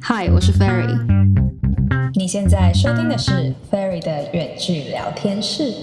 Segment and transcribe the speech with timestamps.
[0.00, 0.96] Hi，我是 Ferry。
[2.14, 5.74] 你现在收听的是 Ferry 的远距聊天室。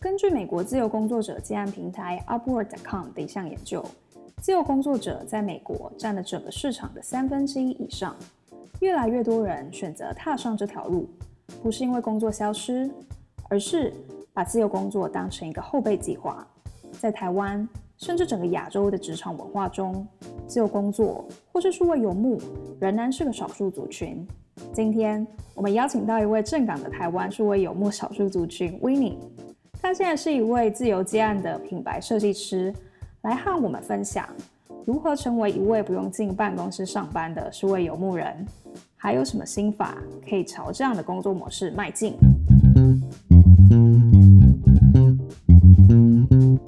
[0.00, 3.84] 根据美国自由工作者接案平台 Upwork.com 的一项研究，
[4.38, 8.16] 自由工作者在美国占了整个市场的三分之一以上。
[8.80, 11.08] 越来越多人选择踏上这条路，
[11.62, 12.90] 不是因为工作消失，
[13.48, 13.92] 而是
[14.32, 16.46] 把自由工作当成一个后备计划。
[16.92, 17.68] 在台湾，
[18.04, 20.06] 甚至整个亚洲的职场文化中，
[20.46, 22.38] 自由工作或是数位游牧
[22.78, 24.28] 仍然是个少数族群。
[24.74, 29.16] 今天我们邀请到一位正港的台湾数位游牧少数族群 Winnie，
[29.80, 32.74] 她现在是一位自由接案的品牌设计师，
[33.22, 34.28] 来和我们分享
[34.84, 38.46] 如何成为一位不用进办公室上班的数位游牧人，
[38.98, 39.96] 还有什么心法
[40.28, 42.12] 可以朝这样的工作模式迈进。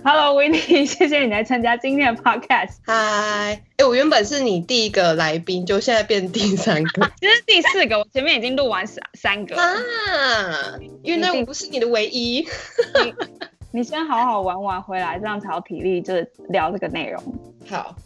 [0.09, 2.77] Hello，Winnie， 谢谢你来参加今天的 Podcast。
[2.87, 12.47] 嗨，哎，我原本是你第一个来宾，就现在变第三个， 其实第四个，我前面已经录完三三个啊，原来我不是你的唯一。
[13.03, 13.15] 你，
[13.73, 17.21] 你先好好玩玩回来，这样才有体力，就是聊这个内容。
[17.69, 17.97] 好，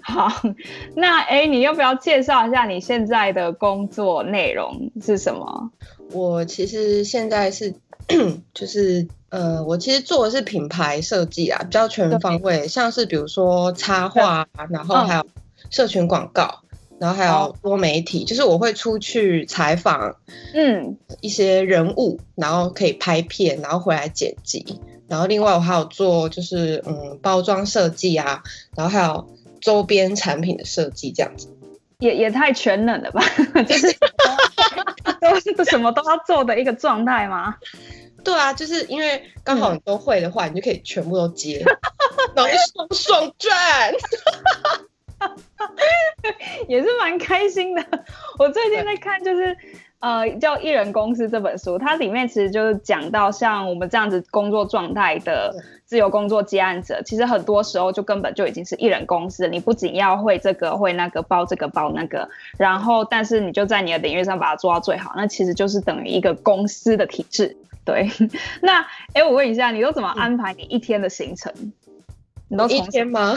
[0.00, 0.42] 好，
[0.96, 5.70] 那哎，你要不要介绍一下你现在的工作内容是什么？
[6.12, 7.74] 我其实现在是，
[8.54, 9.06] 就是。
[9.36, 15.26] 呃，我其实做的是品牌设计啊，比较全方位，像是比如说插画，然后还有
[15.68, 16.60] 社群广告，
[16.98, 20.16] 然后还有多媒体，就是我会出去采访，
[20.54, 28.42] 嗯，一些人物，然后可以拍片，然后回来剪辑，然后另外我还有做就是嗯包装设计啊，
[28.74, 29.26] 然后还有
[29.60, 31.48] 周边产品的设计这样子，
[31.98, 33.20] 也也太全能了吧，
[33.68, 33.94] 就是
[35.20, 37.54] 都 是什么都要做的一个状态吗？
[38.26, 41.64] 对啊，就是因为刚好你都会的话，嗯、你就可以全部都接，
[42.34, 43.94] 然后爽爽赚，
[46.66, 48.04] 也是蛮开心的。
[48.36, 49.56] 我最近在看，就是
[50.06, 55.52] 呃叫《艺人公司》这本书，它里面其实就是讲到像我们这样子工作状态的
[55.84, 59.48] 自由工作接案者，其实很多时候就根本就已经是艺人公司。
[59.48, 67.56] 你不仅要会这个会那个包这个包那个，然后但是你就在你的领域上把它做到最好，那其实就是等于一个公司的体制。
[67.84, 68.08] 对，
[68.62, 71.52] 那哎，我问一下，你都怎么安排你一天的行程？
[71.56, 71.72] 嗯、
[72.46, 73.34] 你都从一天吗？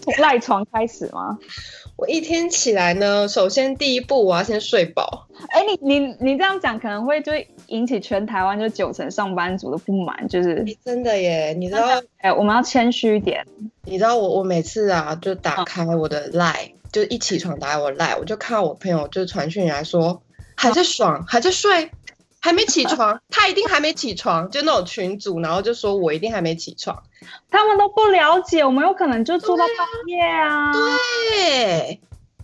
[0.00, 1.38] 从赖床开始吗？
[1.98, 5.26] 我一天起来呢，首先第一步我要先睡饱。
[5.48, 7.32] 哎，你你你这样讲可能会就
[7.66, 11.52] 引起全台湾就九成上班族的不满，就是真的耶。
[11.54, 13.44] 你知道，哎，我们要谦虚一点。
[13.82, 20.22] 你知道我我每次啊，就打开我的赖，嗯、就一起床打开我 line，，我就看到我朋友就传讯来说，
[20.54, 21.90] 还在爽，还在睡。
[22.48, 27.02] 还没起床， 他一定还没起床，就那种群组，然后就说我一定还没起床，
[27.50, 30.72] 他们都不了解，我们有可能就做到半夜啊。
[30.72, 32.00] 对，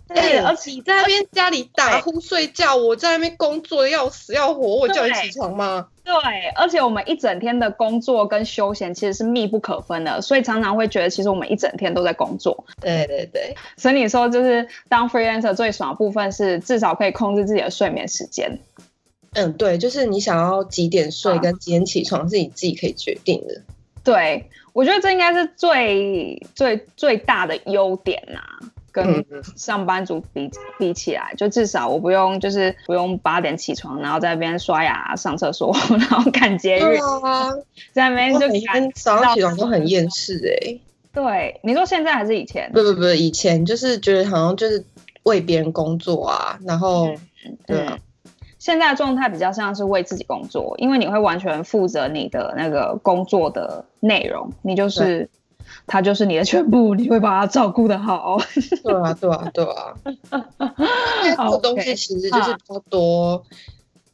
[0.07, 5.87] 对，而且你在那边家里打呼睡觉，我在那边工作要死要活，我叫你起床吗？
[6.03, 6.13] 对，
[6.55, 12.63] 而且我们一整天的工作跟休闲其实是密不可分的，所以常常会觉得其实我们一整天都在工作。
[12.79, 18.59] 对对对，所以你说就是当 freelancer 最爽的部分是至少可以控制自己的睡眠时间。
[19.35, 23.61] 嗯，对，就是你想要几点睡跟几点起床是你自己可以决定的。
[24.03, 28.59] 对，我觉得这应该是最最最大的优点啊，
[28.91, 29.25] 跟
[29.57, 37.51] 上班族比比起来，就至少我不用就是不用八点起床，然后在那边刷牙、上厕所， 然后赶捷运，啊、
[37.91, 38.47] 在那边就
[38.93, 40.81] 早上起床都很厌世哎、欸。
[41.11, 42.71] 对，你说现在还是以前？
[42.71, 44.81] 不不不，以前就是觉得好像就是
[45.23, 47.77] 为别人工作啊，然后、嗯、对。
[47.77, 47.99] 嗯
[48.65, 55.29] 现在的状态比较像是为自己工作，因为你会完全负责你的那个工作的内容，你就是
[55.85, 58.39] 他就是你的全部，你会把他照顾的好。
[58.83, 59.93] 对啊，对啊，对啊。
[61.23, 63.43] 这东西 其实就是比较多，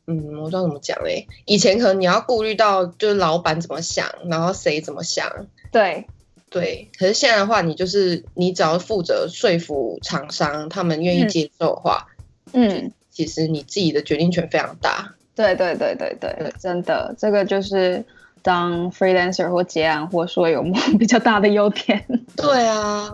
[0.07, 1.25] 嗯，我不知道怎么讲嘞。
[1.45, 5.31] 以前可能你要顾虑到就是老板怎么想，然后谁怎么想。
[5.72, 6.07] 对
[6.50, 12.07] 对，可是现在的话，你就是你只要负责说服厂商，他们愿意接受的话，
[12.51, 12.92] 嗯。
[13.25, 15.13] 其实你自己的决定权非常大。
[15.33, 18.03] 对对对对对，对真的，这个就是
[18.44, 20.62] 当 freelancer 或结案或说有
[21.00, 22.06] 比较大的优点。
[22.35, 23.09] 对啊。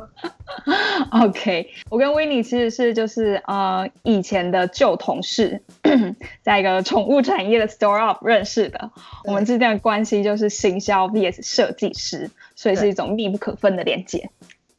[1.12, 5.62] OK，我跟 Winnie 其实是就是呃以前的旧同事，
[6.42, 8.90] 在一个宠物产业的 store up 认识的。
[9.26, 14.30] 我们之间的关系就是行销 vs 设计师，所以是一种密不可分的连接。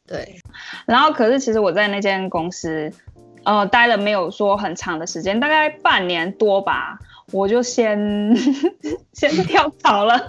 [0.05, 0.41] 对。
[0.85, 2.91] 然后，可是其实我在那间公司。
[3.43, 6.99] 呃，待了没有说很长的时间，大概半年多吧，
[7.31, 8.35] 我就先
[9.13, 10.19] 先跳槽了。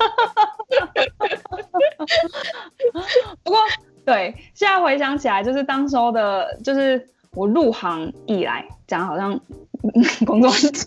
[3.42, 3.58] 不过，
[4.04, 9.40] 对，现在回想起来，就是当时候的，就是我入行以来，讲好像
[10.26, 10.86] 工作很久。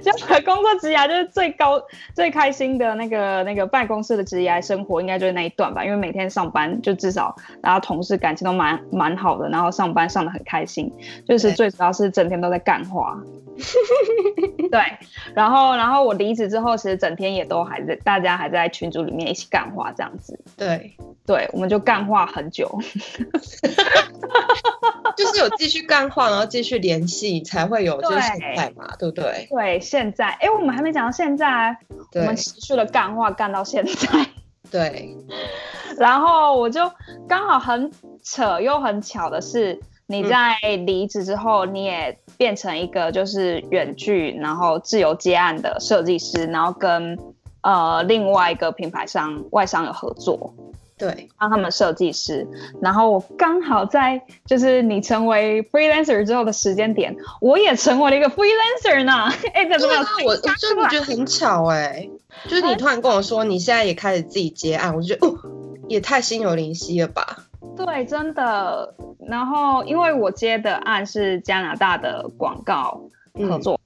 [0.00, 0.12] 就
[0.44, 1.82] 工作职涯就是最高
[2.14, 5.84] 最开心的那个那个办公室的职涯生活，应该就是那一段吧。
[5.84, 10.90] 因为每天上班就至少然后同事感情都蛮蛮好的，然后上班上的很开心。
[11.26, 13.18] 就是最主要是整天都在干话。
[14.70, 14.80] 对，
[15.34, 20.38] 然后然后我离职之后，其实整天也都还在，大家还在群组里面一起干话这样子。
[20.56, 20.96] 对
[21.26, 22.78] 对，我们就干话很久。
[25.16, 29.48] 就是有继续干话，然后继续联系，才会有就是现在嘛，对，对不对？
[29.50, 31.76] 对，现在，哎，我们还没讲到现在，
[32.14, 34.26] 我们持续的干话干到现在。
[34.70, 35.16] 对，
[35.98, 36.80] 然后我就
[37.26, 37.90] 刚好很
[38.22, 40.56] 扯又很巧的是，你在
[40.86, 47.18] 离职之后，你也变成一个就是远距，然后自由接案的设计师，然后跟
[47.62, 50.54] 呃另外一个品牌商外商有合作。
[50.98, 52.46] 对，帮他们设计师，
[52.82, 59.28] 然后我刚好在就是你成为 freelancer 之后的时间点，我也成为了一个 freelancer 呢。
[59.54, 60.04] 哎，这怎么样？
[60.24, 62.10] 我我真的觉得很巧哎、欸，
[62.48, 65.38] 就是你突然跟我说你现在也开始自己接案，我就觉得哦，
[65.88, 67.44] 也太心有灵犀了吧？
[67.76, 68.94] 对，真的。
[69.26, 73.00] 然后因为我接的案是加拿大的广告。
[73.40, 73.77] 合作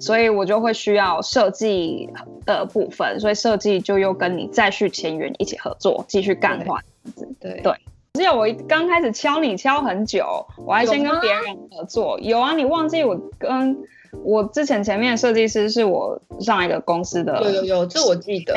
[0.00, 2.08] 所以我就会需要设计
[2.44, 6.80] 的部分，所以设计就又跟你再续前缘一起合作，继续干话
[7.16, 7.36] 这样子。
[7.40, 7.72] 对对，
[8.14, 12.18] 只有我刚开始敲你敲很久，我还先跟别人合作。
[12.20, 13.78] 有，有啊，你忘记我跟
[14.24, 17.42] 我之前前面的设计师是我上一个公司的。
[17.42, 18.54] 有有有，这我记得。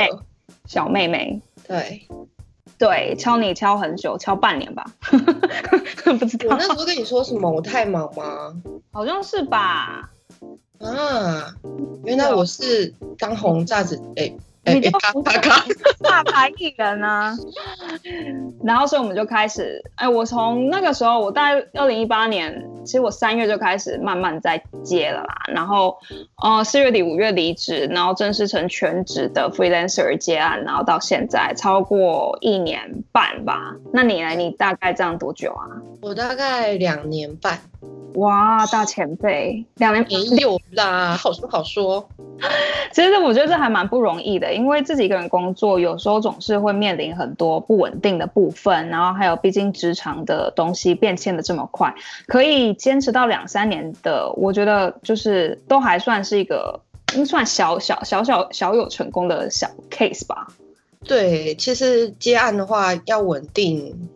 [0.66, 1.42] 小妹妹。
[1.68, 2.08] 对
[2.78, 4.86] 对，敲你敲很久，敲半年吧。
[5.02, 6.50] 不知道。
[6.50, 7.50] 我那时候跟你说什么？
[7.50, 8.56] 我太忙吗？
[8.92, 10.10] 好像是吧。
[10.82, 11.54] 啊，
[12.04, 14.34] 原来我是当红炸子哎哎，
[14.66, 14.92] 你就
[16.04, 17.36] 大牌艺人啊，
[18.64, 25.98] 然后所以我们就开始，哎，我从那个时候，我大概二零一八年，其实我三月就开始慢慢在接了啦，然后
[26.44, 33.76] 呃四月底五月离职，然后正式成全职的 freelancer 接案，然后到现在超过一年半吧。
[33.92, 34.30] 那你呢？
[34.32, 35.66] 你大概这样多久啊？
[36.02, 37.60] 我大概两年半。
[38.16, 42.10] 哇，大前辈，两年没有啦，好说好说。
[42.92, 51.94] 其实我觉得这还蛮不容易的，因为自己一个人工作，有时候总是会面临很多不稳定的部分，然后还有毕竟职场的东西变迁的这么快，
[52.28, 56.80] 可以坚持到两三年的，我觉得就是都还算是一个，
[57.26, 60.48] 算小小小小小有成功的小 case 吧。
[61.04, 64.10] 对，其实接案的话要稳定。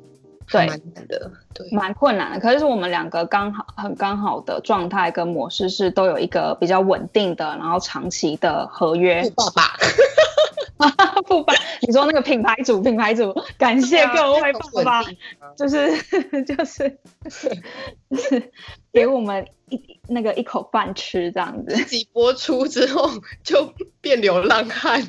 [0.49, 2.39] 对，蛮难的，对，蛮困难的。
[2.39, 9.23] 可是我们两个刚好很刚好的状态跟模式是都有一个比较稳定的，然后长期的合约。
[9.29, 9.49] 富爸
[10.77, 15.03] 爸，富爸，你说那个品牌主，品牌主，感谢各位爸爸，
[15.55, 16.01] 就是
[16.43, 16.97] 就是
[18.09, 18.51] 就是
[18.91, 21.75] 给我们一那个一口饭吃这样子。
[21.75, 23.09] 自己播出之后
[23.43, 25.01] 就变流浪汉。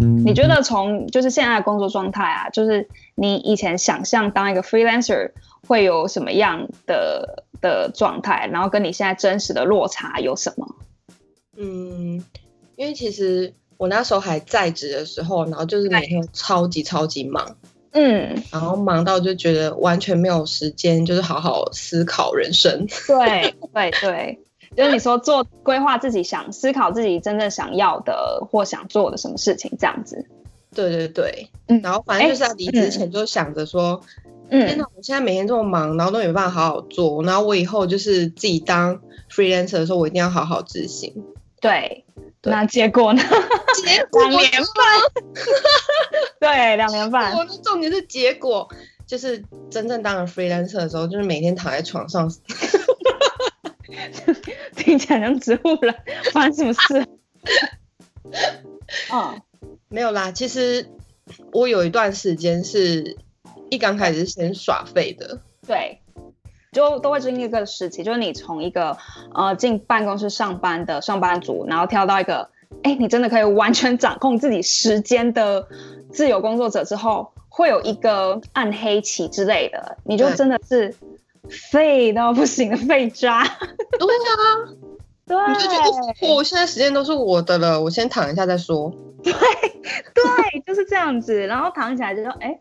[0.00, 5.30] 你觉得从就是现在的工作状态啊，就是你以前想象当一个 freelancer
[5.66, 10.74] 会有什么样的的状态，然后跟你现在真实的落差有什么？
[11.56, 12.24] 嗯，
[12.76, 17.56] 因为其实我那时候还在职的时候，然后就是每天超级超级忙，
[17.90, 22.86] 嗯，然后忙到就觉得完全没有时间，就是好好思考人生。
[23.06, 24.38] 对对对。
[24.76, 30.26] 就是你说做规划自己想思考自己真正想要的或想做的什么事情这样子，
[30.74, 34.00] 对对对，嗯，然后反正就是在离职前就想着说，
[34.50, 41.12] 嗯，天哪，我现在每天这么忙，然后都没办法好好做，然后我以后就是自己当 freelancer 的时候，我一定要好好执行。
[41.60, 42.04] 对，
[42.40, 43.22] 对，那结果呢？
[43.74, 45.34] 结果两年半，
[46.38, 47.36] 对，两年半。
[47.36, 48.68] 我的重点是结果，
[49.06, 52.32] 就是真正当了 freelancer 的时候，就是每天躺在床上。
[54.76, 55.94] 听起来像植物人，
[56.32, 57.06] 发生什么事？
[59.10, 59.34] 哦，
[59.88, 60.30] 没有啦。
[60.30, 60.90] 其实
[61.52, 63.16] 我有一段时间是
[63.70, 66.00] 一刚开始是先耍废的，对，
[66.72, 68.96] 就都会经历一个时期，就是你从一个
[69.34, 72.50] 呃进办公室上班的上班族，然后跳到一个
[72.82, 75.66] 哎，你真的可以完全掌控自己时间的
[76.12, 80.94] 自由工作者之后，会有一个暗黑期之类的，你就真的是。
[81.72, 83.42] 废到不行的废渣，
[85.26, 88.92] 对啊，对，你就觉得我现在时间都是我的了，我先躺一下再说。
[89.22, 91.46] 对，对，就是这样子。
[91.46, 92.58] 然后躺起来就说：“哎，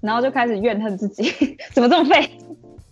[0.00, 2.30] 然后就开始怨恨自己怎么这么废。”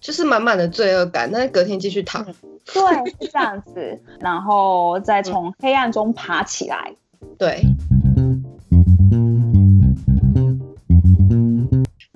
[0.01, 1.31] 就是满满的罪恶感。
[1.31, 2.23] 那隔天继续躺。
[2.25, 2.83] 对，
[3.21, 3.99] 是这样子。
[4.21, 6.93] 然后再从黑暗中爬起来。
[7.39, 7.63] 对。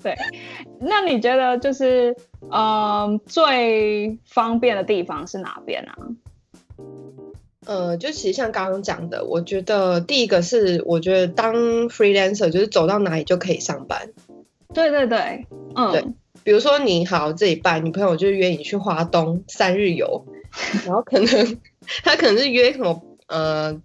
[0.03, 0.15] 对，
[0.79, 2.15] 那你觉得就是？
[2.51, 5.95] 嗯最方便的地方是哪边啊？
[7.65, 11.53] 呃，就其实像刚刚讲的，我觉得第一个是我觉得当
[11.89, 14.09] freelancer 就是走到哪里就可以上班。
[14.73, 16.05] 对对对，嗯，对，
[16.43, 20.25] 比如说你好这一半，女朋友就约你去华东三日游，
[20.85, 21.59] 然后可能
[22.03, 23.79] 他可能是约什么呃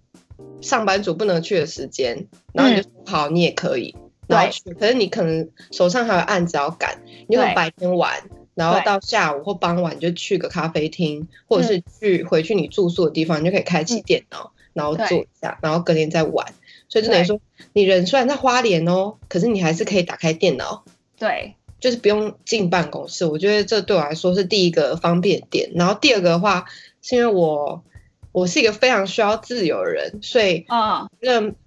[0.62, 3.94] 上班族不能去的时间，然后你就说好，你也可以，
[4.26, 8.14] 然后去，可是你可能手上还有案子要赶，你有白天玩。
[8.54, 16.46] 然后到下午或傍晚就去个咖啡厅，或者是去回去你住宿的地方，你就可以开启电脑，然后坐一下，然后隔天再玩。
[16.88, 17.40] 所以就等于说，
[17.72, 20.84] 你人虽然在花莲哦，可是你还是可以打开电脑。
[21.18, 23.24] 对，就是不用进办公室。
[23.24, 25.72] 我觉得这对我来说是第一个方便点。
[25.74, 26.66] 然后第二个的话，
[27.02, 27.82] 是因为我
[28.30, 31.08] 我是一个非常需要自由的人，所以啊，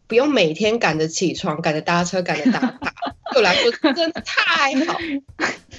[0.08, 2.80] 不用每天赶着起床，赶着搭车，赶着打卡，
[3.32, 4.98] 对我来说真的太好。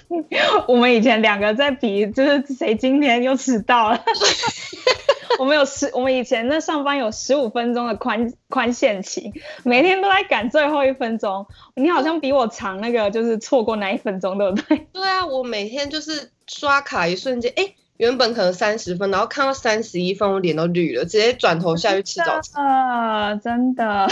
[0.67, 4.03] 我们以前两个在比，就是谁今天又迟到了。
[5.39, 9.33] 我们有十，我们以前那上班有十五分钟的宽宽限期，
[9.63, 11.47] 每天都在赶最后一分钟。
[11.75, 14.87] 你好像比我长那个，就是错过那一分钟，对不对？
[14.93, 22.67] 对啊，我每天就是刷卡一瞬间，哎，原本可能三十分，然后看到三十一分，我脸都绿了，直接转头下去吃早餐。
[22.67, 24.09] 啊，真的。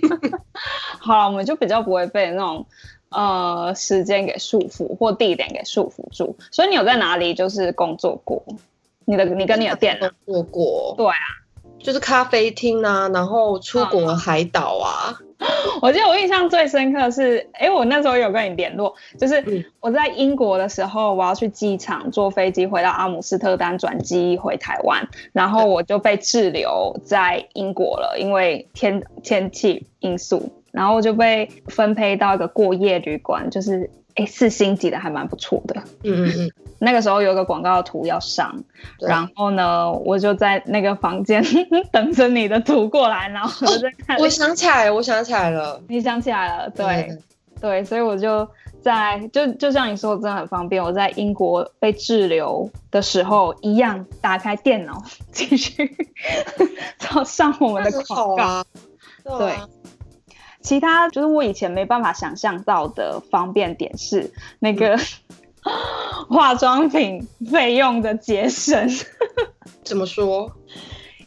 [0.98, 2.66] 好，我们就比较不会被那种。
[3.08, 8.44] 呃，时间给束缚或地点给束缚住，所以你有在哪里就是工作过？
[9.04, 10.94] 你的你跟你的店工作过？
[10.98, 11.14] 对啊，
[11.78, 15.16] 就是咖啡厅啊，然后出国海岛啊。
[15.20, 15.25] 嗯、
[15.82, 30.52] 我记得我印象最深刻是，哎，我那时候有跟你联络，就是我在英国的时候，我要去机场坐飞机回到阿姆斯特丹转机回台湾，然后我就被滞留在英国了，因为天天气因素。
[30.72, 35.82] 然后就被分配到一个过夜旅馆，就是哎四星级的，还蛮不错的。
[36.02, 36.50] 嗯嗯嗯。
[36.78, 38.54] 那个时候有个广告图要上，
[39.00, 41.44] 然后呢，我就在那个房间
[41.92, 44.16] 等着你的图过来，然后我在看。
[44.16, 47.18] 哦，我想起来，我想起来了，你想起来了，对
[47.60, 48.46] 对，所以我就
[48.82, 50.82] 在就就像你说的，真的很方便。
[50.82, 55.02] 我在英国被滞留的时候，一样打开电脑
[55.32, 55.96] 继续
[57.24, 58.64] 上我们的广告，啊
[59.24, 59.54] 对。
[60.60, 65.00] 其他就是我以前没办法想象到的方便点是那个、嗯、
[66.30, 68.88] 化妆品费用的节省。
[69.84, 70.52] 怎么说？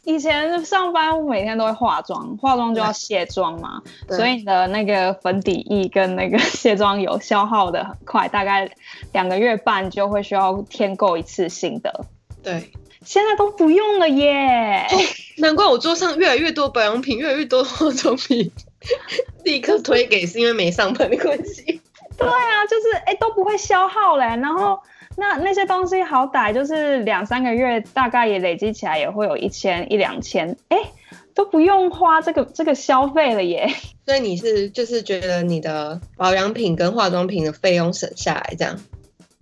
[0.06, 8.72] 以前上班我每天都会化妆，化妆就要卸妆嘛，所以你的那个粉底液跟那个卸妆油消耗的很快，大概
[9.12, 12.06] 两个月半就会需要添购一次新的。
[12.42, 12.72] 对，
[13.06, 14.88] 现在都不用了耶。
[14.90, 14.98] 哦、
[15.38, 18.52] 难怪我桌上越来越多保养品，越来越多化妆品。
[19.44, 21.82] 立刻推给是因为没上班的关系。
[22.20, 24.80] 对啊，就是哎、欸、都不会消耗嘞，然后
[25.18, 30.92] 那那些东西好歹就是两三个月，大概也累积起来也会有一千一两千，哎、欸、
[31.34, 33.68] 都不用花这个这个消费了耶。
[34.06, 38.78] 所以你是就是觉得你的保养品跟化妆品的费用省下来这样？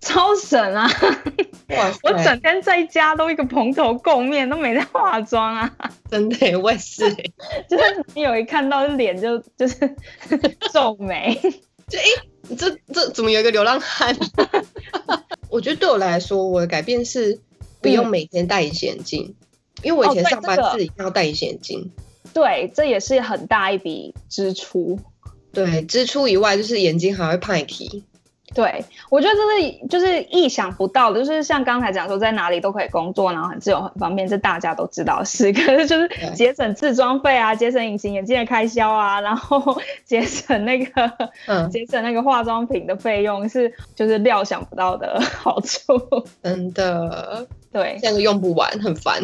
[0.00, 0.88] 超省啊！
[1.70, 5.68] 哇，我整天在家都一个蓬头垢面，都没在化妆啊！
[6.08, 7.10] 真的，我也是，
[7.68, 9.96] 就是你有一看到脸就就是
[10.72, 11.36] 皱眉，
[11.88, 14.16] 就哎、欸，这这怎么有一个流浪汉？
[15.50, 17.40] 我觉得对我来说，我的改变是
[17.80, 19.34] 不用每天戴隐形眼镜，嗯、
[19.84, 21.84] 因为我以前上班是一定要戴隐形眼镜、哦
[22.34, 22.46] 这个。
[22.46, 24.98] 对，这也是很大一笔支出。
[25.50, 28.04] 对，支出以外就是眼睛还会派气。
[28.54, 35.52] 对，我觉得这是就是意想不到的，就是像刚才讲说，在哪里都可以工作，然后很自由、很方便，这大家都知道是。
[35.54, 41.12] 可是就是节省自装费啊，节省隐形眼镜的开销啊，然后 节省那个，
[41.46, 46.00] 嗯， 节省那个化妆品的费用，是就是料想不到的好处。
[46.42, 49.22] 真的，对，这样用不完，很烦。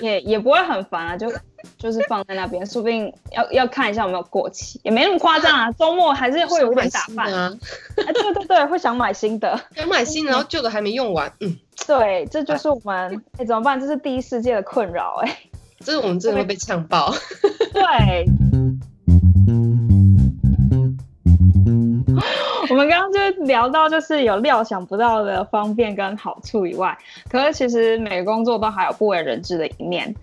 [0.00, 1.30] 也也不会很烦啊，就。
[1.78, 5.72] 就是放在那边，说不定要要看一下有没有过期，也没那么夸张啊。
[5.72, 7.52] 周末还是会有点打扮啊。
[7.96, 11.32] 哎，对对对，会想买新的， 想买新的，然后旧的还没用完。
[11.40, 13.80] 嗯，对，这就是我们哎，怎么办？
[13.80, 15.38] 这是第一世界的困扰哎。
[15.80, 17.14] 这是我们真的会被呛爆。
[17.72, 18.26] 对。
[22.68, 26.96] 我们刚刚就聊到，就是有料想不到的方便跟好处以外，
[27.28, 30.14] 可是其实每个工作都还有不为人知的一面。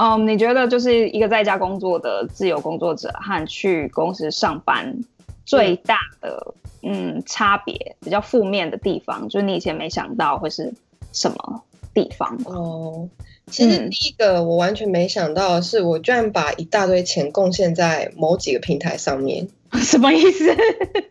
[0.00, 5.04] 嗯，um, 你觉得就是一个在家工作的自由工作者和去公司上班
[5.44, 10.72] 最大的嗯，嗯差别，比较负面的地方，就是你以前没想到会是
[11.12, 12.38] 什么地方？
[12.46, 13.08] 哦，
[13.50, 19.46] 其实第一个我完全没想到的是，我居然把一大堆钱贡献在某几个平台上面。
[19.82, 20.56] 什么意思？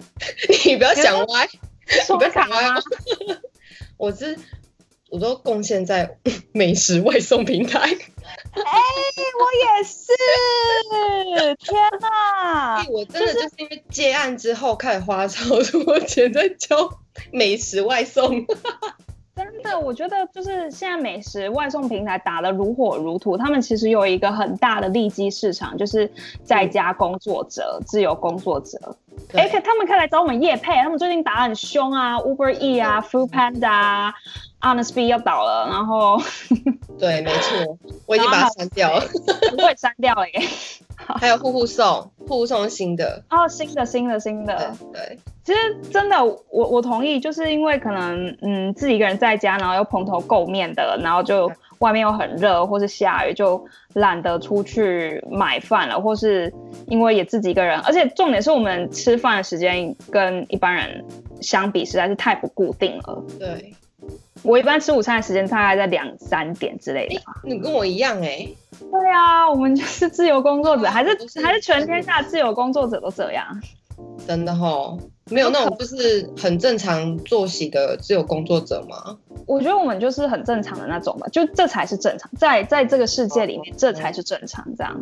[0.65, 2.75] 你不要想歪，你不要想歪吗？
[3.98, 4.38] 我是
[5.10, 6.18] 我都贡献在
[6.54, 7.80] 美食外送平台。
[7.80, 8.62] 哎、欸，
[9.39, 11.56] 我也是！
[11.56, 12.86] 天哪！
[12.89, 17.00] 我真的就是因为接案之后开始花超多钱在教
[17.32, 18.46] 美食外送。
[19.39, 26.12] 真的，我觉得就是现在美食外送平台打得如火如荼，他们其实有一个很大的利基市场，就是
[26.43, 28.98] 在家工作者、嗯、自由工作者。
[29.34, 34.13] 哎，可他们可以来找我们叶配，他们最近打得很凶啊，Uber E 啊，Food Panda 啊
[34.60, 36.22] ，Honestbee 要倒了，然后
[37.00, 37.77] 对，没错，
[38.08, 39.01] 我已经把它删掉了，
[39.51, 40.41] 不会删掉了耶。
[41.17, 45.01] 还有户户送，户户送新的哦，新的新的新的，对。
[45.01, 56.53] 对其实真的，我我同意，就是因为可能，嗯，自己一个人在家，然后又蓬头垢面的，然后就外面又很热，或是下雨，就懒得出去买饭了，或是
[56.86, 61.03] 因为也自己一个人，而且重点是我们吃饭的时间跟一般人
[61.41, 63.24] 相比实在是太不固定了。
[63.39, 63.74] 对，
[64.43, 67.15] 我一般吃午餐的时间大概在两三点之类的。
[67.15, 68.55] 欸，你跟我一样哎、欸。
[68.91, 71.09] 对啊，我们就是自由工作者，还是
[71.43, 73.45] 还是全天下自由工作者都这样。
[74.27, 74.98] 真的吼。
[75.31, 79.15] 没有那种就是很正常作息的自由工作者吗？
[79.45, 84.65] 我觉得我们就是很正常的那种吧，就这才是正常，在在这个世界里面，这才是正常。
[84.75, 85.00] 这样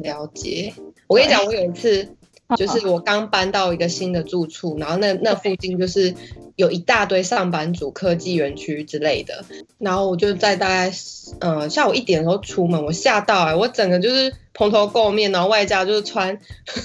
[0.00, 0.74] 了解。
[1.06, 2.14] 我跟你讲，我有一次
[2.56, 6.14] 就是我刚搬到一个新的住处，然后那那附近就是
[6.56, 9.44] 有一大堆上班族、科技园区之类的，
[9.78, 10.92] 然后我就在大概
[11.40, 14.32] 嗯、呃、下午一点的时候出门，我吓到哎、欸，我整个就是。
[14.52, 16.38] 蓬头垢面，然后外加就是穿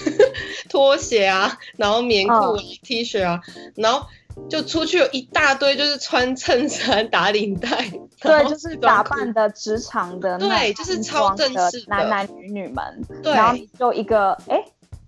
[0.69, 3.41] 拖鞋啊，然后棉裤、啊、T 恤啊，
[3.75, 4.07] 然后
[4.49, 7.91] 就出去有一大堆，就是穿衬衫打领带，
[8.21, 14.63] 对，就是打扮的职场的，对，就是超正式的男男女女们，对，然后就一个，哎，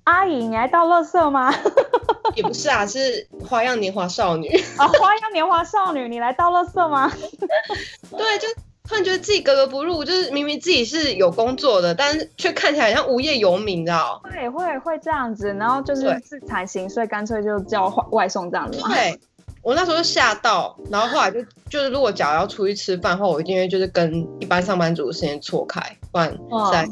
[0.07, 1.53] 阿姨，你来倒垃圾吗？
[2.35, 4.47] 也不是啊，是花样年华少女
[4.77, 7.11] 啊， 花样年华少女，你来倒垃圾吗？
[8.11, 8.47] 对，就。
[8.89, 14.21] 突然觉得自己格格不入，就是明明自己是有工作的，但是却看起来像无业游民，你知道？
[14.31, 18.87] 对，会会这样子，然后就是自惭形秽，所以干脆就叫外送这样子嘛。
[18.87, 19.19] 对，
[19.61, 25.81] 我那时候就吓到，然后后来就就是如果假如要出去吃饭的话，我一定会就是跟一般上班族的时间错开，
[26.13, 26.37] 不然
[26.71, 26.87] 在。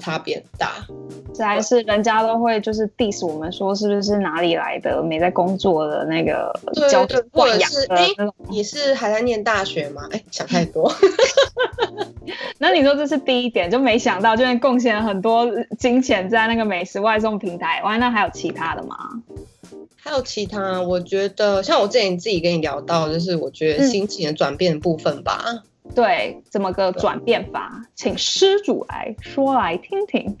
[0.00, 0.84] 差别大，
[1.32, 6.52] 这还是人家都会就是 diss 我们说是不是哪里来的没在工作的那个
[6.90, 8.34] 娇生惯养的那种。
[8.48, 10.02] 你是还在念大学吗？
[10.10, 10.92] 哎、欸，想太多。
[12.58, 15.46] 那你说这是第一点，就没想到，就是贡献了很多
[15.78, 17.80] 金钱在那个美食外送平台。
[17.84, 18.96] 哇，那还有其他的吗？
[20.02, 25.44] 还有其他，我觉得像我之前自己跟你聊到，就是我觉得心情的转变的部分吧。
[25.46, 25.62] 嗯
[25.94, 27.82] 对，怎么个转变法？
[27.94, 30.36] 请施主来说来听听。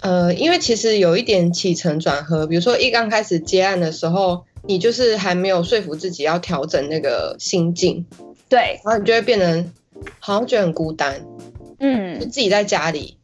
[0.00, 8.04] 呃，因为其实有一点起承转合，比如说一刚开始接案的时候，你就是还没有说服自己要调整那个心境，
[8.48, 9.72] 对，然后你就会变成
[10.18, 11.24] 好像觉得很孤单，
[11.78, 13.16] 嗯，就自己在家里，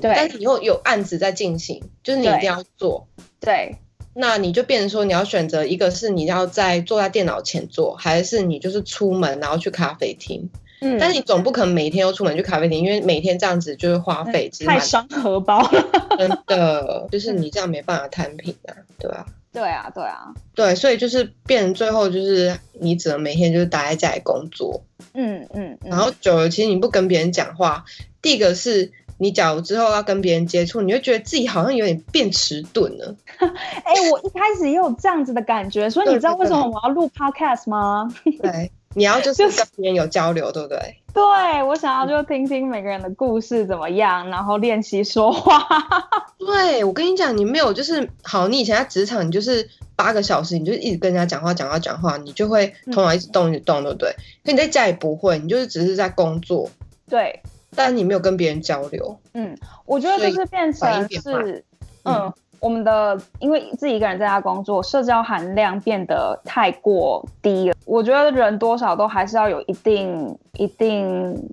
[0.00, 3.08] 对，但是以后有案子在进行，就是你一定要做，
[3.40, 3.76] 对，对，
[4.14, 10.50] 那你就变成说你要选择一个是你要在坐在电脑前做，还是你就是出门然后去咖啡厅。
[10.80, 15.84] 嗯，但是你总不可能每天都出门去咖啡厅，因为每天这样子就是花费、嗯、太伤荷包了。
[16.18, 24.82] 真的，就是你这样没办法摊平啊，对啊，对啊，对啊，对，所以就是变成最后就是你只能每天就是待在家里工作。
[25.14, 27.84] 嗯嗯，嗯，然后久了，其实你不跟别人讲话，
[28.20, 33.14] 第一个是你假如之后要跟别人接触，你会觉得自己好像有点变迟钝了。
[33.38, 38.12] 哎、欸，我一开始也有这样子的感觉，所以你知道为什么我要录 podcast 吗？
[38.42, 38.70] 对。
[38.98, 40.96] 你要就是跟别人有交流，对不对？
[41.14, 45.64] 对，我想要就听听每个人的故事怎么样，然后练习说话。
[46.36, 54.10] 对，我跟你讲，你没有就是好，你以前在职场，你就是八个小时，你就一直跟人家讲话，讲话，讲话，你就会头脑一直动，一直动，对不对？
[54.44, 56.68] 可你在家里不会，你就是只是在工作。
[57.08, 57.40] 对，
[57.76, 59.20] 但你没有跟别人交流。
[59.32, 59.56] 嗯，
[59.86, 61.64] 我觉得就是变成是，
[62.02, 62.32] 嗯。
[62.60, 67.76] 我们的因为自己一个人在家工作，社交含量变得太过低了。
[67.84, 71.50] 我觉得人多少都还是要有一定一定，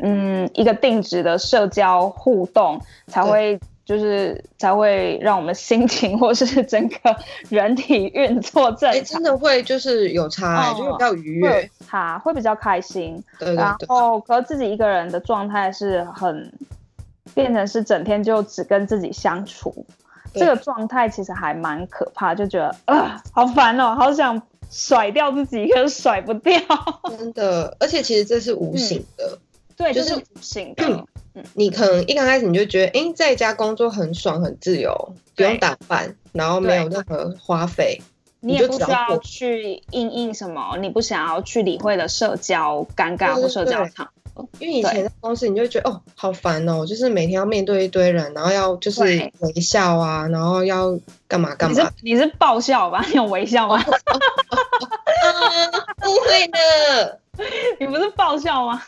[0.00, 7.16] 嗯，一个定值的社交互动，才会就是才会让我们心情或是整个
[7.48, 8.92] 人体运作正常。
[8.92, 13.22] 欸，真的会就是有差，欸，就是比较愉悦，差会比较开心。
[13.38, 16.52] 对，对，对，然后可是自己一个人的状态是很
[17.34, 19.84] 变成是整天就只跟自己相处。
[20.38, 26.60] 这个状态其实还蛮可怕，就觉得啊，好烦哦，好想甩掉自己，可是甩不掉。
[27.08, 29.38] 真的，而且其实这是无形的，嗯、
[29.76, 31.06] 对，就是无形的。
[31.34, 38.00] 嗯，你可能一刚开始你就觉得，哎，在家工作很爽，很自由，不用打扮，然后没有任何花费，
[38.40, 44.10] 你也不需要去应应什么，你不想要去理会的社交尴尬或社交场。
[44.58, 49.02] 因为以前在公司，你就会觉得哦，好烦哦，就是每天要面对一堆人，然后要就是
[49.40, 51.76] 微笑啊，然后要干嘛干嘛。
[51.76, 53.04] 你是你是爆笑吧？
[53.08, 53.82] 你有微笑吗？
[56.00, 57.20] 不会的，
[57.80, 58.82] 你不是爆笑吗？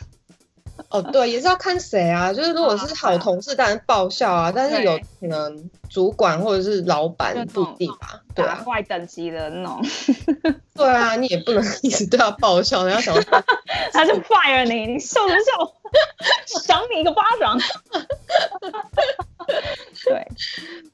[0.91, 2.31] 哦， 对，也是要看谁啊。
[2.31, 4.51] 就是如果是好同事，当然爆笑啊。
[4.53, 8.21] 但是有可能主管或者是老板不一定吧？
[8.35, 9.81] 对啊，坏等级的那种。
[10.75, 13.43] 对啊，你也不能一直都要爆笑，你要想说
[13.93, 16.61] 他就 fire 你，你笑什么笑？
[16.61, 17.57] 赏你一个巴掌。
[20.05, 20.27] 对，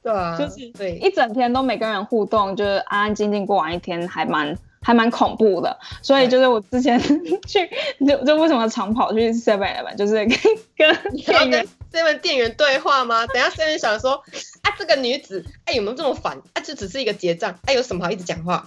[0.02, 4.56] 对啊，就是对，一整天都没跟人互动，就是安安静静过完一天，还蛮。
[4.80, 6.98] 还蛮恐怖的，所以就是我之前
[7.46, 7.68] 去
[8.06, 10.28] 就就为什么常跑去 Seven Eleven，就是跟
[10.76, 13.26] 跟店员 Seven 店员对话吗？
[13.26, 14.12] 等下 Seven 想说
[14.62, 16.38] 啊，这个女子哎有没有这么烦？
[16.54, 18.64] 啊，这只是一个结账，哎有什么好一直讲话？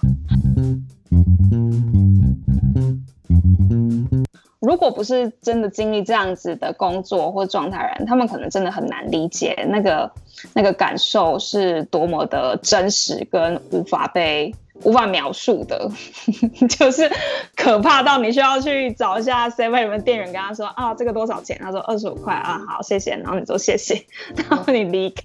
[4.60, 10.12] 如果不是真的经历这样子的工作或状态人，他们可能真的很难理解那个
[10.54, 14.54] 那个感受是多么的真实跟无法被。
[14.84, 15.90] 无法描述的，
[16.78, 17.10] 就是
[17.56, 21.58] 可怕到你需要去找一下 Seven 里面店员，跟他说啊，这个多少钱？
[21.62, 23.16] 他说二十五块啊，好，谢谢。
[23.16, 24.04] 然后你说谢谢，
[24.48, 25.22] 然后你离开。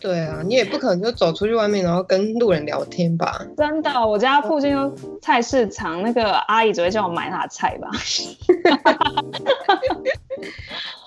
[0.00, 3.40] 对啊，你也不可能就走出去外面，然后跟路人聊天吧？
[3.56, 7.88] 真的，我家附近有菜市场，那个阿姨只会叫我买她的菜吧。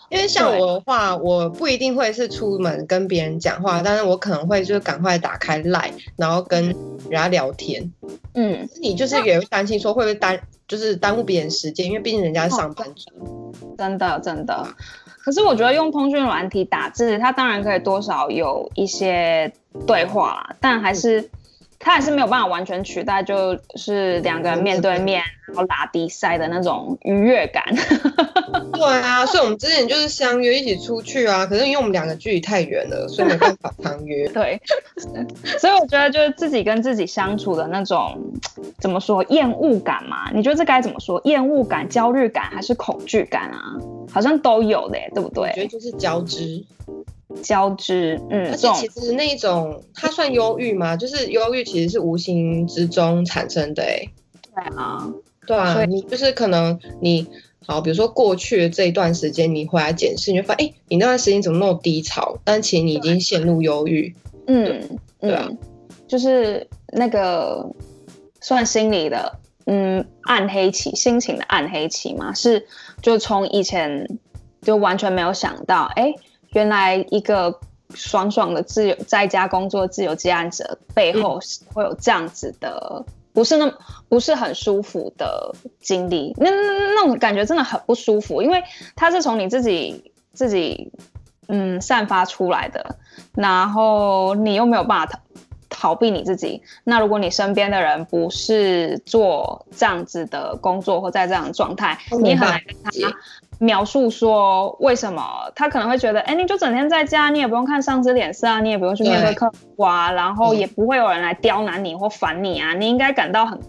[0.09, 7.91] 因为像我的话，我不一定会是出门跟别人讲话，但是我可能会就是赶快打开 Line，然后跟人家聊天。
[8.33, 13.53] 嗯，你就是也会担心说会不会耽，就是耽误别人时间，因为毕竟人家是上班族。
[13.77, 14.67] 真的真的，
[15.23, 19.51] 可是我觉得用通讯软体打字，它当然可以多少有一些
[19.87, 21.21] 对话，但还是。
[21.21, 21.29] 嗯
[21.77, 27.63] 他还是没有办法完全取代，就是两个人面对面，然后打比赛的那种愉悦感。
[28.73, 34.27] 对啊，所以我们之前就是相约一起出去啊，可是因为我们两个距离太远了，所以没办法相约。
[34.33, 34.59] 对，
[35.59, 38.17] 所以我觉得就是自己跟自己相处的那种，
[38.79, 40.31] 怎么说厌恶感嘛？
[40.33, 41.21] 你觉得这该怎么说？
[41.25, 43.77] 厌恶感、焦虑感还是恐惧感啊？
[44.11, 45.49] 好像都有的，对不对？
[45.49, 46.63] 我觉得就是交织。
[47.41, 50.95] 交织，嗯，而且其实那一种，它算忧郁吗？
[50.95, 54.07] 就是忧郁其实是无形之中产生的，哎，
[54.53, 55.11] 对啊，
[55.45, 57.27] 对啊，你就是可能你
[57.65, 62.37] 好，比如说过去的这一段时间，你回来检视，你就发现，哎，你那段时间怎么那么低潮？
[62.43, 64.15] 但其实你已经陷入忧郁，
[64.47, 65.49] 嗯，对啊，
[66.07, 67.69] 就是那个
[68.41, 72.67] 算心理的，嗯，暗黑期，心情的暗黑期嘛，是
[73.01, 74.19] 就从以前
[74.61, 76.13] 就完全没有想到，哎。
[76.51, 77.59] 原来一个
[77.93, 81.37] 爽爽的自由在家工作自由接案者背后
[81.73, 83.03] 会有这样子的，
[83.35, 83.73] 不是那么
[84.09, 88.63] 不是很舒服的经历，那那种感觉真的很不舒服，因为
[88.95, 90.91] 它是从你自己自己
[91.47, 92.97] 嗯散发出来的，
[93.35, 95.19] 然后你又没有办法逃
[95.69, 96.63] 逃避你自己。
[96.83, 102.91] 那如果你身边的人不是做这样子的工作或在这样的状态，你很难跟他。
[103.59, 105.23] 描述说为什么
[105.55, 113.59] 他可能会觉得，哎、欸，你就整天在家，你也不用看上司脸色啊，你也不用去面对客户啊，然后也不会有人来刁难你或烦你啊，你应该感到很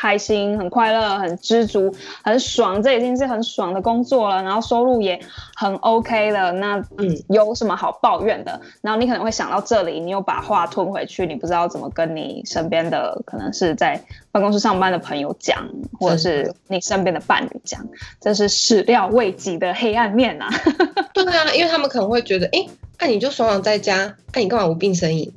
[0.00, 5.20] 开心、很快乐、很知足、很爽，这已经是很爽的工作了，然后收入也
[5.54, 8.58] 很 OK 了，那嗯，有什么好抱怨的？
[8.80, 17.86] 然后你可能会想到这里，你又把话吞回去，你不知道怎么跟你身边的可能是在办公室上班的朋友讲，或者是你身边的伴侣讲，
[18.22, 20.48] 这是始料未及的黑暗面啊！
[21.12, 22.66] 对啊，因为他们可能会觉得，哎，
[22.98, 25.30] 那你就爽爽在家，那你干嘛无病呻吟？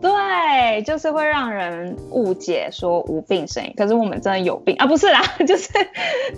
[0.00, 4.86] 对，就是会让人误解说无病呻吟，可是我们真的有病啊！
[4.86, 5.70] 不是啦， 就是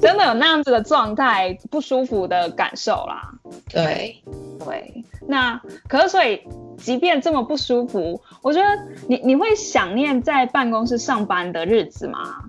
[0.01, 3.33] 真的有那样子的状态，不舒服的感受啦。
[3.69, 4.23] 对
[4.64, 6.40] 对，那可是所以，
[6.79, 8.66] 即便这么不舒服，我觉得
[9.09, 12.45] 你你会想念在办公室上班的日子吗？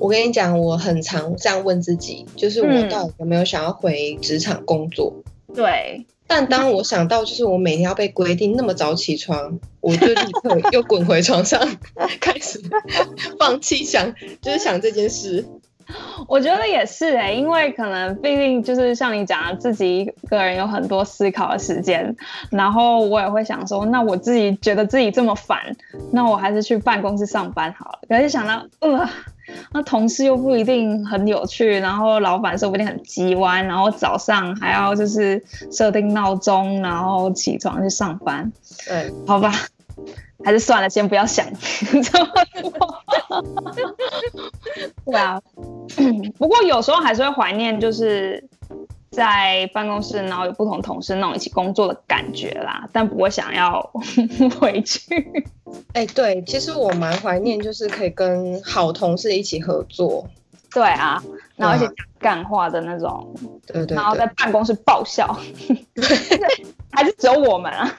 [0.00, 5.14] 我跟你讲，我很常这样问自己，就是我到底有没有想要回职场工作？
[5.48, 6.06] 嗯、对。
[6.34, 11.60] 但当我想到，就是我每天要被规定那么早起床，我就立刻又滚回床上，
[12.22, 12.58] 开始
[13.38, 15.46] 放弃想，就是想这件事。
[16.26, 22.16] 我觉得也是哎、因为可能毕竟就是像你讲的，自己一个人有很多思考的时间，
[22.50, 25.76] 然后我也会想说，那我自己觉得自己这么烦，
[26.12, 27.98] 那我还是去办公室上班好了。
[28.08, 29.06] 可是想到，呃。
[29.72, 38.52] 那同事又不一定很有趣，然后老板说不定很急弯，然后早上还要就是设定闹钟，然后起床去上班。
[38.86, 39.52] 对，好吧，
[40.44, 41.46] 还是算了，先不要想
[42.02, 42.32] 这么
[42.70, 43.02] 多。
[45.04, 45.40] 对啊，
[46.38, 48.42] 不过有时候还是会怀念，就是
[49.12, 53.92] 在办公室，然后有不同同事那种一起工作的感觉啦，但不会想要
[54.58, 55.44] 回去。
[55.92, 60.26] 哎、欸，对，其实我蛮怀念，就是可以跟好同事一起合作。
[60.74, 61.22] 对啊，
[61.56, 63.34] 然后一起讲干话的那种，
[63.66, 65.38] 对对，对，然后在办公室爆笑，
[65.94, 66.02] 对，
[66.90, 67.94] 还是只有我们啊？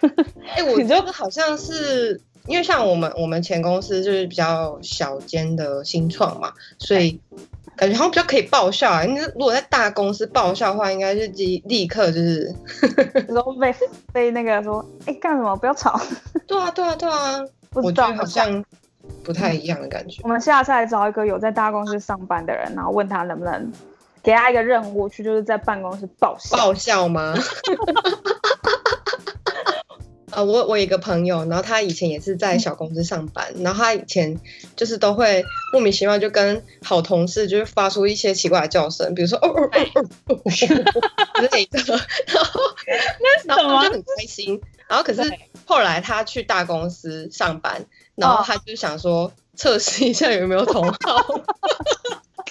[0.56, 7.20] 哎、欸，我 觉得好像是因为像我们我们前公司就是比较小间的新创嘛，所以
[7.76, 9.04] 感觉好像比较可以爆笑啊。
[9.04, 12.54] 你如果在大公司爆笑的话，应该是立立刻就是，
[13.30, 13.76] 然后被
[14.12, 15.56] 被那个说，哎、欸，干什么？
[15.56, 16.00] 不要吵。
[16.48, 17.40] 对啊，对啊，对啊，
[17.74, 18.64] 我觉得好像。
[19.22, 20.22] 不太一样的感觉。
[20.24, 23.72] 我们下次来找一个有在大公司上班的人，然后问他能不能
[24.22, 26.56] 给他一个任务，去就是在办公室爆笑。
[26.56, 27.34] 爆笑吗？
[30.36, 34.40] 啊，我我有一个朋友，然后他以前也是在小公司上班，然后他以前
[34.76, 41.80] 就是都会莫名其妙就跟好同事就是发出一些奇怪的叫声，比如说哦哦哦哦哦，之类的，
[42.28, 42.60] 然后
[43.22, 44.62] 那什么就很开心。
[44.88, 45.22] 然后可是
[45.66, 47.86] 后来他去大公司上班。
[48.16, 51.44] 然后他就想说测试一下有没有同好，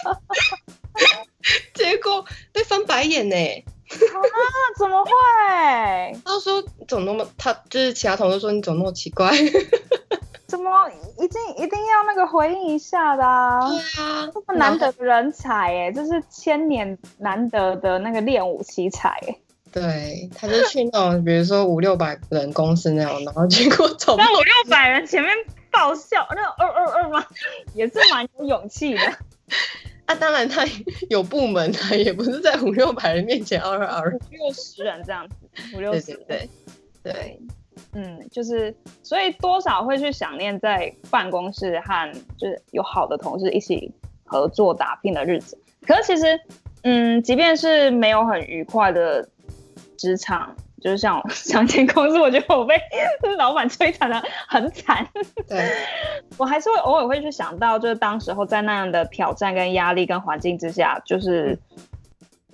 [1.73, 3.37] 结果被翻白眼呢。
[3.93, 4.17] 啊？
[4.79, 5.11] 怎么会？
[6.25, 9.31] 他说怎么那么，他就是其他同事说你怎么那么奇怪？
[10.47, 10.71] 怎么
[11.19, 13.67] 一定一定要那个回应一下的啊？
[13.69, 19.37] 对啊，这么难得的人才哎，这是千年难得的那个练武奇才哎。
[19.73, 24.15] 对，他就去那种，比如说五六百人公司那种，然后结果走。
[24.19, 25.35] 那五六百人前面
[25.71, 27.25] 爆笑，那种二二二吗？
[27.75, 29.01] 也是蛮有勇气的。
[30.13, 30.65] 啊，当然他
[31.09, 35.35] 有部门，他也不是在五六百人面前二二二，五六十人这样子，
[35.75, 36.15] 五六十。
[36.29, 36.49] 对，
[37.03, 37.41] 对，
[37.95, 43.91] 嗯，就是所以多少会去想念在办公室和就是有好的同事一起
[44.25, 45.59] 合作打拼的日子。
[45.87, 46.41] 可是其实，
[46.83, 49.29] 嗯，即便是没有很愉快的。
[49.99, 52.75] 职场就是像我上间公司，我觉得我被
[53.39, 55.07] 老板摧残的很惨。
[55.49, 55.71] 对，
[56.37, 61.57] 我还是会偶尔会去想到，就是当时候在那样的挑战、跟压力、跟环境之下，就是、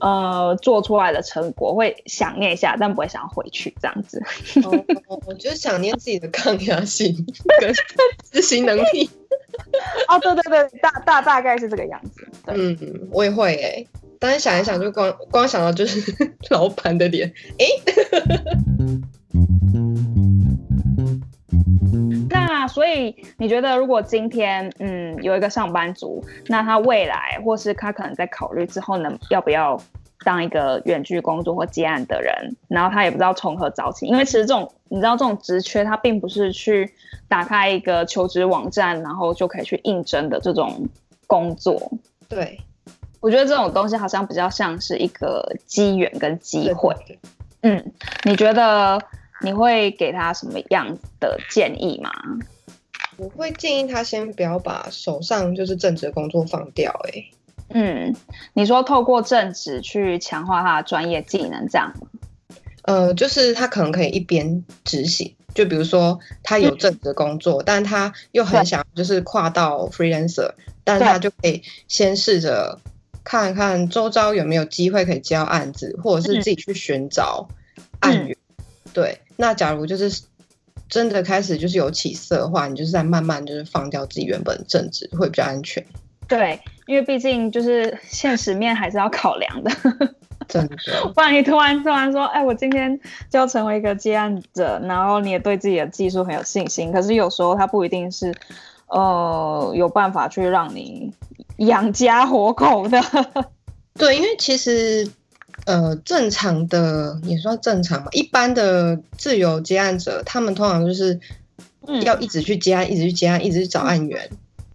[0.00, 4.22] 嗯、呃做出来的成果，会想念一下，但不会想要回去这样子。
[4.64, 4.84] 哦，
[5.26, 7.14] 我觉得想念自己的抗压性
[7.60, 7.72] 跟
[8.30, 9.08] 执行能力。
[10.08, 12.28] 哦，对对对，大大大概是这个样子。
[12.46, 13.88] 嗯，我也会诶、欸。
[14.20, 16.12] 但是想一想，就光光想到就是
[16.50, 18.98] 老板的脸，哎、欸。
[22.28, 29.80] 那所以你觉得，如果今天嗯有一个上班族，那他未来或是他可能在考虑之后能，要不要
[30.24, 32.56] 当一个远距工作或接案的人？
[32.68, 36.90] 然后他也不知道从何找起，因为其实这种你知道这种职缺，它并不是去
[37.28, 40.88] 打开一个求职网站，然后就可以去应征的这种
[41.26, 41.92] 工作。
[42.28, 42.58] 对。
[43.20, 46.94] 我觉得这种东西好像比较像是一个机缘跟机会。
[47.06, 47.18] 对对对。
[47.60, 49.00] 嗯，你觉得
[49.42, 52.10] 你会给他什么样的建议吗？
[53.16, 56.92] 我会建议他先不要把手上就是正职的工作放掉。
[57.08, 57.24] 哎，
[57.70, 58.14] 嗯，
[58.52, 62.06] 你说透过正职去强化他的专业技能，这样吗？
[62.82, 70.52] 呃，就是他可能可以一边执行，就比如说他有正职的工作，嗯，但他又很想就是跨到 freelancer，
[70.84, 72.78] 但他就可以先试着。
[73.24, 77.48] 看看周遭有没有机会可以交案子，或者是自己去寻找
[78.00, 78.30] 案源。
[78.30, 78.64] 嗯。
[78.94, 80.22] 对，那假如就是
[80.88, 85.84] 真的开始就是有起色的话，你就是在慢慢就是放掉自己原本的正职，会比较安全。
[86.26, 89.70] 对，因为毕竟就是现实面还是要考量的。
[90.48, 90.76] 真的，
[91.14, 98.34] 不然你突然突然说，哎，我今天就要成为一个接案者，然后你也对自己的技术很有信心，可是有时候他不一定是
[98.86, 101.12] 呃有办法去让你。
[101.58, 103.00] 养家活口的，
[103.94, 105.10] 对，因为其实，
[105.66, 108.08] 呃，正常的也算正常吧。
[108.12, 111.18] 一般的自由接案者，他们通常就是
[112.04, 114.30] 要一直去接案，嗯、一直去接案，一直去找案源，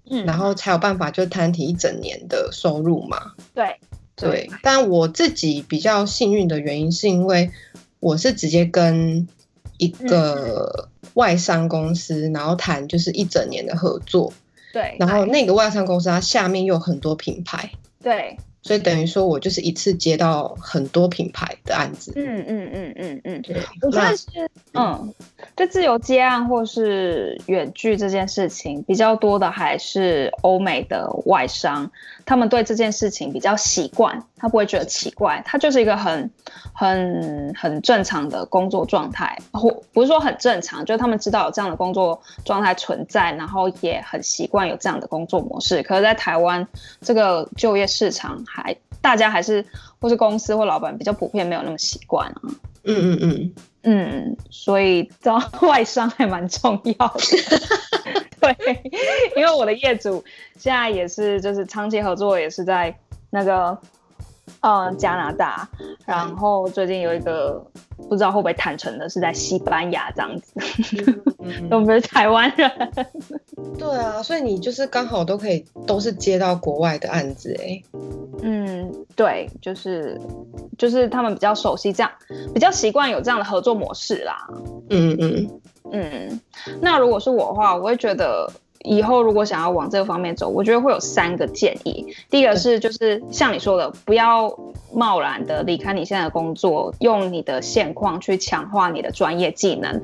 [0.09, 3.31] 嗯，然后才有办法就摊提一整年的收入嘛。
[3.53, 3.79] 对，
[4.15, 4.49] 对。
[4.61, 7.51] 但我自己比较幸运的原因，是因为
[7.99, 9.27] 我是直接跟
[9.77, 14.33] 一个外商公司，嗯、然后谈就是一整年的合作。
[14.73, 22.13] 对，然后那个外商公司它下面又有很多品牌，对所以等于说我就是一次接到很多品牌的案子。
[22.15, 24.25] 嗯嗯嗯嗯嗯，对，我觉得是
[24.73, 25.13] 嗯，
[25.53, 31.91] 对自由接案或是远距这件事情比较多的还是欧美的外商，
[32.25, 36.31] 他们对这件事情比较习惯，他不会觉得奇怪，他就是一个很
[36.71, 45.83] 很很正常的工作状态，或不是说很正常，就是他们知道有这样的工作状态存在，然后也很习惯有这样的工作模式。
[45.83, 46.65] 可是，在台湾
[47.01, 48.41] 这个就业市场。
[48.53, 49.65] 还大家还是
[49.99, 52.41] 或是公司或老板比较普遍没有那么习惯啊，
[52.83, 57.19] 嗯嗯嗯嗯，所以招 外商还蛮重要的，
[58.39, 58.55] 对，
[59.35, 60.23] 因为我的业主
[60.57, 62.95] 现在也是就是长期合作，也是在
[63.31, 63.77] 那个。
[64.61, 65.67] 嗯，加拿大，
[66.05, 67.65] 然后最近有一个
[68.09, 70.53] 不知道会不会坦诚的，是在西班牙这样子，
[71.69, 72.71] 都不是台湾人。
[73.77, 77.81] 对啊，所以你就是刚好都可以都是接到国外的案子哎。
[78.41, 80.19] 嗯，对，就是
[80.77, 82.11] 就是他们比较熟悉这样，
[82.53, 84.47] 比较习惯有这样的合作模式啦。
[84.89, 86.41] 嗯嗯嗯，
[86.81, 88.49] 那如果是我的话，我会觉得。
[88.83, 92.05] 以后如果想要往这个方面走，我觉得会有三个建议。
[92.29, 94.53] 第一个是，就是像你说的，不要
[94.93, 100.01] 贸然的离开你现在的工作，用你的现况去强化你的专业技能。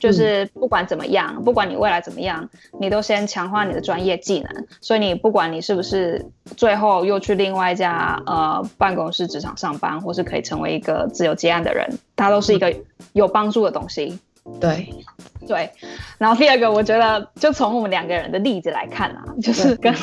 [0.00, 2.48] 就是不管怎么样，不管你未来怎么样，
[2.80, 4.66] 你都先强化你的专业技能。
[4.80, 12.74] 所以你不管你是不是最后又去另外一家呃办公室职场上班，或是可以成为一个自由接案的人，它都是一个
[13.12, 14.18] 有帮助的东西。
[14.60, 14.88] 对。
[15.46, 15.70] 对，
[16.18, 19.94] 然后第二个，我觉得就从我们两个人的例子来看啊，就是跟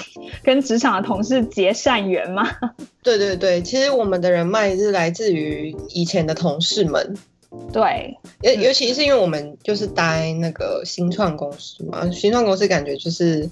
[0.42, 2.50] 跟职场的同事结善缘嘛。
[3.04, 7.18] 对对对，其实我们的人脉是来自于以前的同事们。
[7.74, 13.50] 对，尤尤其是因为我们就是待那个新创公司嘛，新创公司感觉就是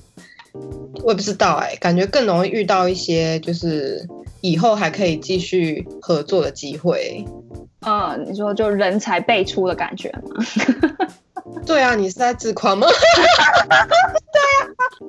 [1.04, 4.08] 我也不知道哎，感觉更容易遇到一些就是
[4.42, 7.26] 以后还可以继续合作的机会。
[7.86, 10.46] 嗯，你说就人才辈出的感觉吗？
[11.66, 12.88] 对啊，你是在自夸吗？
[12.88, 13.24] 对
[13.76, 13.88] 啊，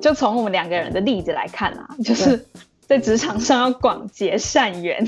[0.01, 2.45] 就从我们两个人的例子来看啊，就是
[2.87, 5.07] 在职场上要广结善缘。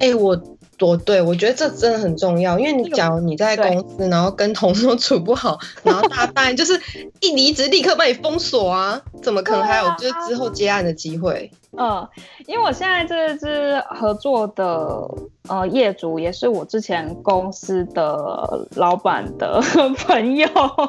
[0.00, 0.36] 哎、欸，我
[0.80, 6.80] 我对我觉得这真的很重要，因为你假如你在公司，然后跟同事都处不好，然后大半就是
[7.20, 11.50] 一离职立刻把你封锁啊，怎么可能还有就是之后接案的机会？
[11.76, 12.08] 嗯，
[12.46, 15.06] 因为我现在这支合作的
[15.48, 19.60] 呃业主也是我之前公司的老板的
[20.06, 20.48] 朋友，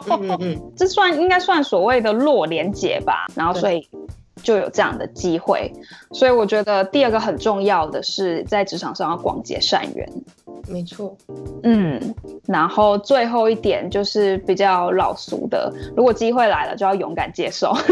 [0.09, 3.87] 嗯嗯， 这算应该算所谓的弱连结吧，然后所以
[4.43, 5.71] 就有这样的机会，
[6.11, 10.07] 所以我觉得第二个很重要的是在职场上要广结善缘，
[10.67, 11.15] 没错，
[11.63, 17.73] 嗯，然后最后一点就是比较老俗的，如果机会来了就要勇敢接受。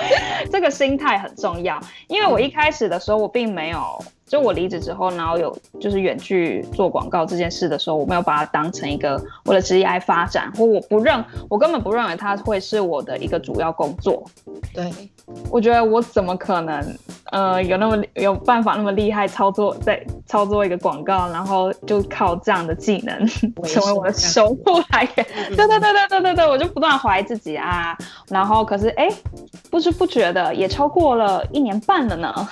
[0.50, 14.24] 这个心态很重要，因为我一开始的时候，我并没有，就我离职之后，然后有就是远距做广告这件事的时候，我没有把它当成一个我的职业发展，或我不认，我根本不认为它会是我的一个主要工作。
[14.72, 14.90] 对，
[15.50, 16.98] 我觉得我怎么可能，
[17.32, 23.26] 呃，有那么有办法那么厉害操作，在操作一个广告，然后就靠这样的技能
[23.64, 25.26] 成为我的收入来源？
[25.56, 27.96] 对对对对对对对，我就不断怀疑自己啊，
[28.28, 29.08] 然后可是哎。
[29.78, 32.48] 不知不觉的也超过了一年半了呢。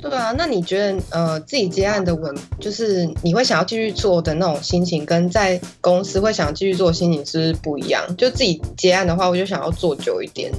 [0.00, 8.02] 对啊，那你觉得呃自己接案的稳，就是你会想要继续做的那种心情，跟在公司会想要继续做的心情是不是不一样？
[8.16, 10.50] 就自己接案的话，我就想要做久一点。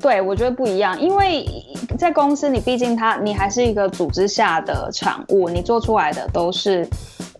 [0.00, 1.46] 对，我觉得不一样，因为
[1.96, 6.84] 在公司你毕竟它你还是一个组织下的产物，你做出来的都是。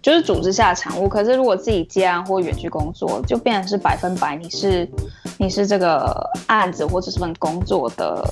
[0.09, 4.89] 就是组织下的产物，可是如果自己接案或远距工作，就变成是百分百你是
[5.37, 8.25] 你是这个案子或者这份工作的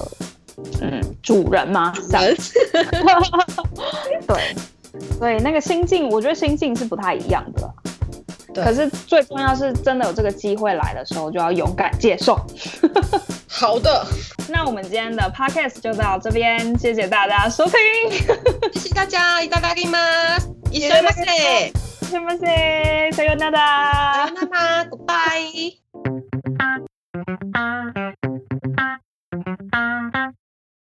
[0.80, 1.92] 嗯主人吗？
[2.08, 2.58] 这样子。
[4.26, 4.56] 对，
[5.18, 7.70] 所以那个心境，我觉得心境是不太一样的。
[8.54, 8.64] 对。
[8.64, 12.40] 可是最重要是真的有这个机会来的时候，就要勇敢接受。
[13.58, 14.06] 好的，
[14.50, 17.74] 那我们今天的 podcast 就到这边，谢谢大家收听，
[18.74, 19.98] 谢谢大家，大家再见嘛，
[20.70, 25.76] 谢谢，谢谢，谢谢，再见啦，再见啦，goodbye。